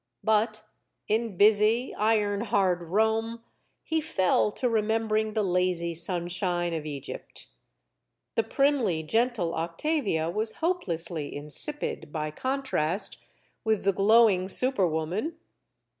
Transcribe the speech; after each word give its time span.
But 0.23 0.63
in 1.07 1.37
busy, 1.37 1.93
iron 1.93 2.41
hard 2.45 2.81
Rome, 2.81 3.43
he 3.83 4.01
fell 4.01 4.51
to 4.53 4.67
remembering 4.67 5.33
the 5.33 5.43
lazy 5.43 5.93
sunshine 5.93 6.73
of 6.73 6.87
Egypt. 6.87 7.45
The 8.33 8.41
primly 8.41 9.03
gentle 9.03 9.53
Octavia 9.53 10.27
was 10.27 10.53
hopelessly 10.53 11.35
insipid 11.35 12.11
by 12.11 12.31
contrast 12.31 13.17
with 13.63 13.83
the 13.83 13.93
glowing 13.93 14.49
super 14.49 14.87
woman. 14.87 15.37